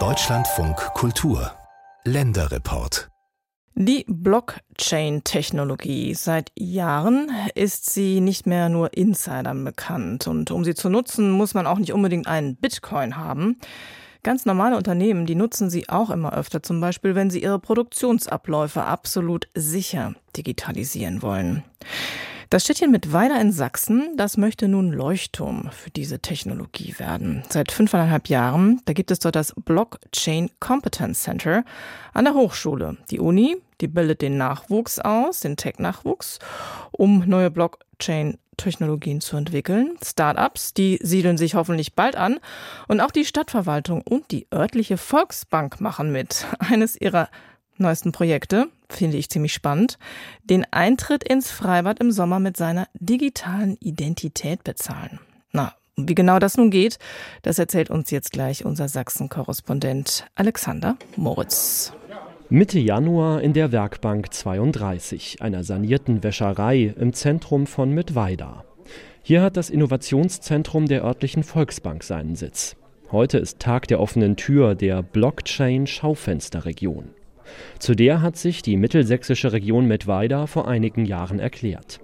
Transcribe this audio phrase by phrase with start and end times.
[0.00, 1.52] Deutschlandfunk Kultur
[2.04, 3.08] Länderreport
[3.76, 6.14] die Blockchain-Technologie.
[6.14, 10.26] Seit Jahren ist sie nicht mehr nur Insidern bekannt.
[10.26, 13.60] Und um sie zu nutzen, muss man auch nicht unbedingt einen Bitcoin haben.
[14.24, 18.82] Ganz normale Unternehmen, die nutzen sie auch immer öfter, zum Beispiel wenn sie ihre Produktionsabläufe
[18.82, 21.62] absolut sicher digitalisieren wollen.
[22.54, 27.42] Das Städtchen mit Weiler in Sachsen, das möchte nun Leuchtturm für diese Technologie werden.
[27.48, 31.64] Seit fünfeinhalb Jahren, da gibt es dort das Blockchain Competence Center
[32.12, 32.96] an der Hochschule.
[33.10, 36.38] Die Uni, die bildet den Nachwuchs aus, den Tech-Nachwuchs,
[36.92, 39.96] um neue Blockchain Technologien zu entwickeln.
[40.00, 42.38] Startups, die siedeln sich hoffentlich bald an.
[42.86, 46.46] Und auch die Stadtverwaltung und die örtliche Volksbank machen mit.
[46.60, 47.30] Eines ihrer
[47.78, 49.98] neuesten Projekte, finde ich ziemlich spannend,
[50.44, 55.20] den Eintritt ins Freibad im Sommer mit seiner digitalen Identität bezahlen.
[55.52, 56.98] Na, wie genau das nun geht,
[57.42, 61.92] das erzählt uns jetzt gleich unser Sachsen-Korrespondent Alexander Moritz.
[62.50, 68.64] Mitte Januar in der Werkbank 32, einer sanierten Wäscherei im Zentrum von Mittweida.
[69.22, 72.76] Hier hat das Innovationszentrum der örtlichen Volksbank seinen Sitz.
[73.10, 77.14] Heute ist Tag der offenen Tür der Blockchain-Schaufensterregion.
[77.78, 82.00] Zu der hat sich die mittelsächsische Region Mittweida vor einigen Jahren erklärt.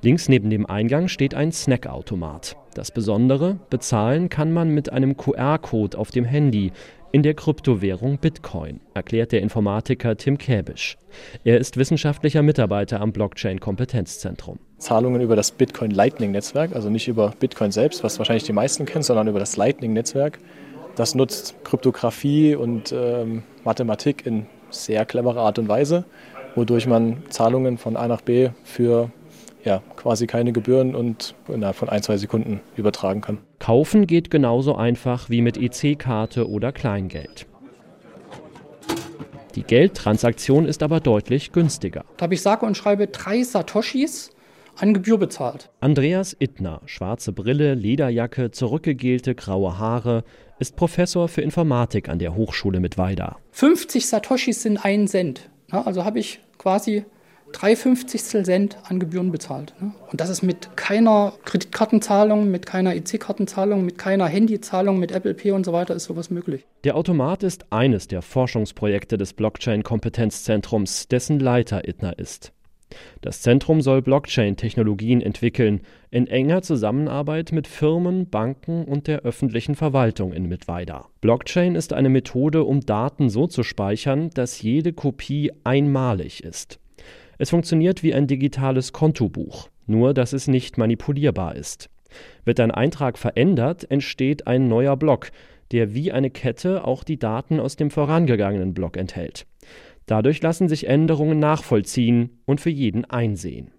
[0.00, 2.56] Links neben dem Eingang steht ein Snackautomat.
[2.74, 6.70] Das Besondere, bezahlen kann man mit einem QR-Code auf dem Handy
[7.10, 10.98] in der Kryptowährung Bitcoin, erklärt der Informatiker Tim Käbisch.
[11.42, 14.58] Er ist wissenschaftlicher Mitarbeiter am Blockchain-Kompetenzzentrum.
[14.76, 19.02] Zahlungen über das Bitcoin Lightning-Netzwerk, also nicht über Bitcoin selbst, was wahrscheinlich die meisten kennen,
[19.02, 20.38] sondern über das Lightning-Netzwerk.
[20.96, 26.04] Das nutzt Kryptographie und ähm, Mathematik in sehr clevere Art und Weise,
[26.54, 29.10] wodurch man Zahlungen von A nach B für
[29.64, 33.38] ja, quasi keine Gebühren und innerhalb von ein, zwei Sekunden übertragen kann.
[33.58, 37.46] Kaufen geht genauso einfach wie mit EC-Karte oder Kleingeld.
[39.54, 42.04] Die Geldtransaktion ist aber deutlich günstiger.
[42.16, 44.30] Da habe ich sage und schreibe drei Satoshis
[44.78, 45.70] an Gebühr bezahlt.
[45.80, 50.24] Andreas Ittner, schwarze Brille, Lederjacke, zurückgegelte graue Haare,
[50.58, 53.36] ist Professor für Informatik an der Hochschule mit Weida.
[53.52, 55.50] 50 Satoshis sind ein Cent.
[55.70, 57.04] Also habe ich quasi
[57.52, 59.74] drei Fünfzigstel Cent an Gebühren bezahlt.
[59.80, 65.52] Und das ist mit keiner Kreditkartenzahlung, mit keiner EC-Kartenzahlung, mit keiner Handyzahlung, mit Apple Pay
[65.52, 66.66] und so weiter ist sowas möglich.
[66.84, 72.52] Der Automat ist eines der Forschungsprojekte des Blockchain-Kompetenzzentrums, dessen Leiter Ittner ist.
[73.20, 80.32] Das Zentrum soll Blockchain-Technologien entwickeln, in enger Zusammenarbeit mit Firmen, Banken und der öffentlichen Verwaltung
[80.32, 81.06] in Mittweida.
[81.20, 86.78] Blockchain ist eine Methode, um Daten so zu speichern, dass jede Kopie einmalig ist.
[87.38, 91.90] Es funktioniert wie ein digitales Kontobuch, nur dass es nicht manipulierbar ist.
[92.44, 95.30] Wird ein Eintrag verändert, entsteht ein neuer Block,
[95.72, 99.46] der wie eine Kette auch die Daten aus dem vorangegangenen Block enthält.
[100.08, 103.70] Dadurch lassen sich Änderungen nachvollziehen und für jeden einsehen.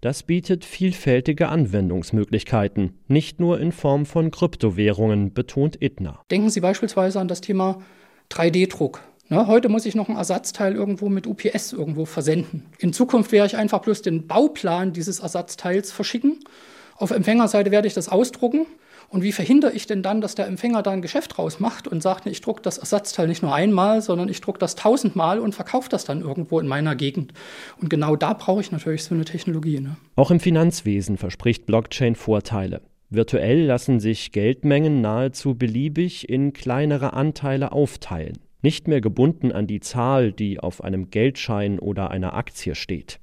[0.00, 6.20] Das bietet vielfältige Anwendungsmöglichkeiten, nicht nur in Form von Kryptowährungen, betont Ittner.
[6.30, 7.78] Denken Sie beispielsweise an das Thema
[8.30, 9.00] 3D-Druck.
[9.28, 12.66] Ne, heute muss ich noch ein Ersatzteil irgendwo mit UPS irgendwo versenden.
[12.78, 16.40] In Zukunft werde ich einfach bloß den Bauplan dieses Ersatzteils verschicken.
[16.96, 18.66] Auf Empfängerseite werde ich das ausdrucken
[19.08, 22.02] und wie verhindere ich denn dann, dass der Empfänger da ein Geschäft draus macht und
[22.02, 25.88] sagt, ich drucke das Ersatzteil nicht nur einmal, sondern ich drucke das tausendmal und verkaufe
[25.88, 27.32] das dann irgendwo in meiner Gegend.
[27.80, 29.80] Und genau da brauche ich natürlich so eine Technologie.
[29.80, 29.96] Ne?
[30.16, 32.82] Auch im Finanzwesen verspricht Blockchain Vorteile.
[33.08, 39.78] Virtuell lassen sich Geldmengen nahezu beliebig in kleinere Anteile aufteilen, nicht mehr gebunden an die
[39.78, 43.20] Zahl, die auf einem Geldschein oder einer Aktie steht.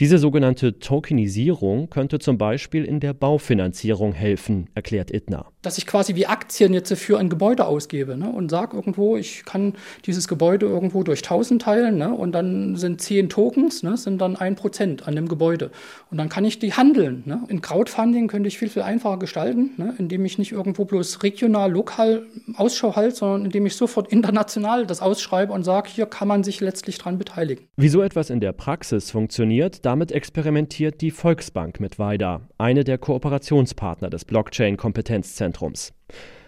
[0.00, 5.46] Diese sogenannte Tokenisierung könnte zum Beispiel in der Baufinanzierung helfen, erklärt Ittner.
[5.60, 9.44] Dass ich quasi wie Aktien jetzt für ein Gebäude ausgebe ne, und sage irgendwo, ich
[9.44, 9.72] kann
[10.06, 14.36] dieses Gebäude irgendwo durch 1000 teilen ne, und dann sind 10 Tokens, ne, sind dann
[14.36, 15.72] 1% an dem Gebäude.
[16.12, 17.24] Und dann kann ich die handeln.
[17.26, 17.42] Ne.
[17.48, 21.72] In Crowdfunding könnte ich viel, viel einfacher gestalten, ne, indem ich nicht irgendwo bloß regional,
[21.72, 26.44] lokal Ausschau halte, sondern indem ich sofort international das ausschreibe und sage, hier kann man
[26.44, 27.66] sich letztlich dran beteiligen.
[27.76, 32.98] Wie so etwas in der Praxis funktioniert, damit experimentiert die Volksbank mit Weida, eine der
[32.98, 35.94] Kooperationspartner des Blockchain-Kompetenzzentrums.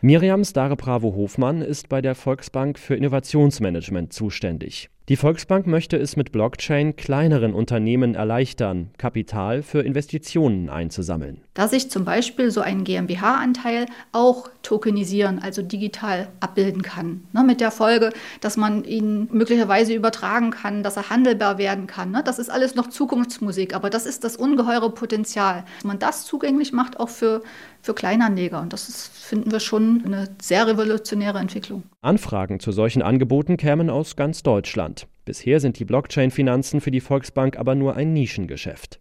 [0.00, 4.88] Miriam Stare-Bravo Hofmann ist bei der Volksbank für Innovationsmanagement zuständig.
[5.08, 11.42] Die Volksbank möchte es mit Blockchain kleineren Unternehmen erleichtern, Kapital für Investitionen einzusammeln.
[11.54, 17.28] Dass ich zum Beispiel so einen GmbH-Anteil auch tokenisieren, also digital abbilden kann.
[17.32, 22.10] Ne, mit der Folge, dass man ihn möglicherweise übertragen kann, dass er handelbar werden kann.
[22.10, 22.22] Ne?
[22.24, 25.64] Das ist alles noch Zukunftsmusik, aber das ist das ungeheure Potenzial.
[25.76, 27.42] Dass man das zugänglich macht auch für,
[27.80, 28.60] für Kleinanleger.
[28.60, 31.84] Und das ist, finden wir schon eine sehr revolutionäre Entwicklung.
[32.02, 34.95] Anfragen zu solchen Angeboten kämen aus ganz Deutschland.
[35.24, 39.00] Bisher sind die Blockchain-Finanzen für die Volksbank aber nur ein Nischengeschäft.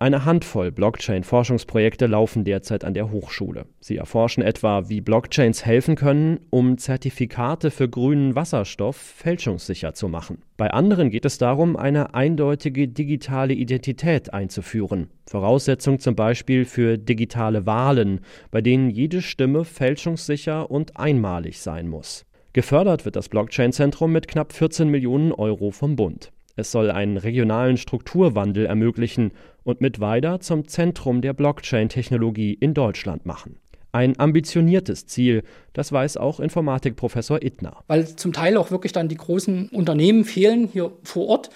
[0.00, 3.66] Eine Handvoll Blockchain-Forschungsprojekte laufen derzeit an der Hochschule.
[3.80, 10.42] Sie erforschen etwa, wie Blockchains helfen können, um Zertifikate für grünen Wasserstoff fälschungssicher zu machen.
[10.56, 15.10] Bei anderen geht es darum, eine eindeutige digitale Identität einzuführen.
[15.26, 18.20] Voraussetzung zum Beispiel für digitale Wahlen,
[18.52, 22.24] bei denen jede Stimme fälschungssicher und einmalig sein muss.
[22.54, 26.32] Gefördert wird das Blockchain-Zentrum mit knapp 14 Millionen Euro vom Bund.
[26.56, 29.32] Es soll einen regionalen Strukturwandel ermöglichen
[29.64, 33.58] und mit Weida zum Zentrum der Blockchain-Technologie in Deutschland machen.
[33.92, 37.84] Ein ambitioniertes Ziel, das weiß auch Informatikprofessor Ittner.
[37.86, 41.50] Weil zum Teil auch wirklich dann die großen Unternehmen fehlen hier vor Ort.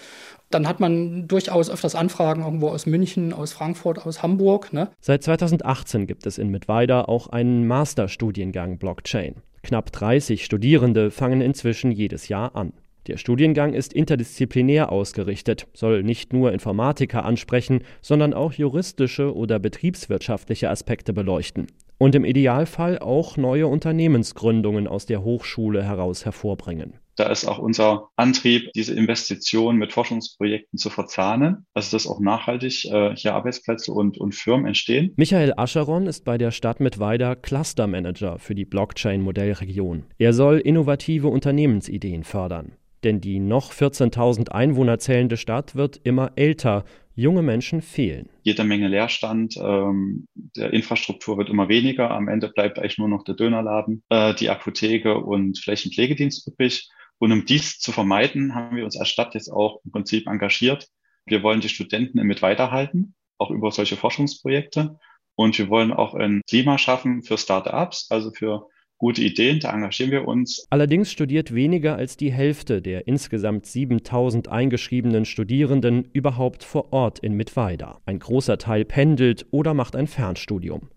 [0.53, 4.73] Dann hat man durchaus öfters Anfragen irgendwo aus München, aus Frankfurt, aus Hamburg.
[4.73, 4.91] Ne?
[5.01, 9.37] Seit 2018 gibt es in Mittweida auch einen Masterstudiengang Blockchain.
[9.63, 12.73] Knapp 30 Studierende fangen inzwischen jedes Jahr an.
[13.09, 20.71] Der Studiengang ist interdisziplinär ausgerichtet, soll nicht nur Informatiker ansprechen, sondern auch juristische oder betriebswirtschaftliche
[20.71, 21.67] Aspekte beleuchten
[21.99, 26.95] und im Idealfall auch neue Unternehmensgründungen aus der Hochschule heraus hervorbringen.
[27.17, 32.87] Da ist auch unser Antrieb, diese Investitionen mit Forschungsprojekten zu verzahnen, also dass auch nachhaltig
[32.87, 35.13] äh, hier Arbeitsplätze und, und Firmen entstehen.
[35.17, 40.05] Michael Ascheron ist bei der Stadt Mittweida Cluster Manager für die Blockchain-Modellregion.
[40.19, 42.73] Er soll innovative Unternehmensideen fördern.
[43.05, 46.85] Denn die noch 14.000 Einwohner zählende Stadt wird immer älter.
[47.15, 48.31] Junge Menschen fehlen.
[48.43, 52.11] Jede Menge Leerstand, ähm, der Infrastruktur wird immer weniger.
[52.11, 56.49] Am Ende bleibt eigentlich nur noch der Dönerladen, äh, die Apotheke und vielleicht ein Pflegedienst
[56.49, 56.89] übrig.
[57.23, 60.89] Und um dies zu vermeiden, haben wir uns als Stadt jetzt auch im Prinzip engagiert.
[61.25, 64.99] Wir wollen die Studenten mit weiterhalten, auch über solche Forschungsprojekte.
[65.37, 68.67] Und wir wollen auch ein Klima schaffen für Start-ups, also für
[68.99, 70.67] gute Ideen, da engagieren wir uns.
[70.71, 77.35] Allerdings studiert weniger als die Hälfte der insgesamt 7000 eingeschriebenen Studierenden überhaupt vor Ort in
[77.35, 78.01] Mittweida.
[78.05, 80.89] Ein großer Teil pendelt oder macht ein Fernstudium.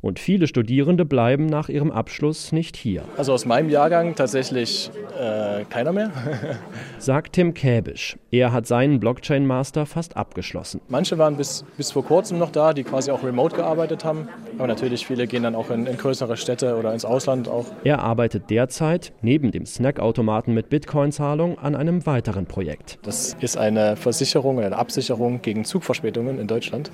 [0.00, 3.02] Und viele Studierende bleiben nach ihrem Abschluss nicht hier.
[3.16, 6.10] Also aus meinem Jahrgang tatsächlich äh, keiner mehr.
[6.98, 8.16] Sagt Tim Käbisch.
[8.30, 10.80] Er hat seinen Blockchain-Master fast abgeschlossen.
[10.88, 14.28] Manche waren bis, bis vor kurzem noch da, die quasi auch remote gearbeitet haben.
[14.58, 17.66] Aber natürlich viele gehen dann auch in, in größere Städte oder ins Ausland auch.
[17.84, 22.98] Er arbeitet derzeit neben dem Snackautomaten mit Bitcoin-Zahlung an einem weiteren Projekt.
[23.02, 26.90] Das ist eine Versicherung oder eine Absicherung gegen Zugverspätungen in Deutschland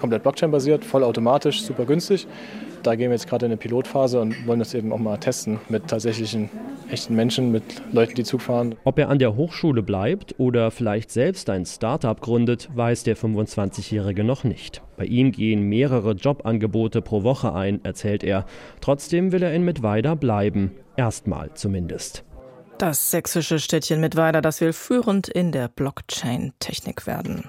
[0.00, 2.26] komplett Blockchain-basiert, vollautomatisch, super günstig.
[2.82, 5.60] Da gehen wir jetzt gerade in eine Pilotphase und wollen das eben auch mal testen
[5.68, 6.48] mit tatsächlichen
[6.88, 7.62] echten Menschen, mit
[7.92, 8.74] Leuten, die Zug fahren.
[8.84, 14.24] Ob er an der Hochschule bleibt oder vielleicht selbst ein Startup gründet, weiß der 25-Jährige
[14.24, 14.82] noch nicht.
[14.96, 18.46] Bei ihm gehen mehrere Jobangebote pro Woche ein, erzählt er.
[18.80, 20.72] Trotzdem will er in Mittweida bleiben.
[20.96, 22.24] Erstmal zumindest.
[22.78, 27.44] Das sächsische Städtchen Mittweida, das will führend in der Blockchain-Technik werden.